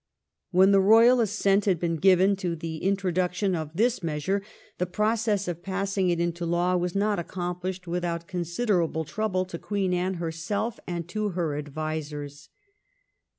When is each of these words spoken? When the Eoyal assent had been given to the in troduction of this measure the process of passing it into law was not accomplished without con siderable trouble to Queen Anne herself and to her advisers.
When 0.49 0.71
the 0.71 0.81
Eoyal 0.81 1.21
assent 1.21 1.65
had 1.65 1.79
been 1.79 1.97
given 1.97 2.35
to 2.37 2.55
the 2.55 2.77
in 2.77 2.95
troduction 2.95 3.55
of 3.55 3.69
this 3.75 4.01
measure 4.01 4.41
the 4.79 4.87
process 4.87 5.47
of 5.47 5.61
passing 5.61 6.09
it 6.09 6.19
into 6.19 6.43
law 6.43 6.75
was 6.75 6.95
not 6.95 7.19
accomplished 7.19 7.85
without 7.87 8.27
con 8.27 8.41
siderable 8.41 9.05
trouble 9.05 9.45
to 9.45 9.59
Queen 9.59 9.93
Anne 9.93 10.15
herself 10.15 10.79
and 10.87 11.07
to 11.09 11.29
her 11.37 11.55
advisers. 11.55 12.49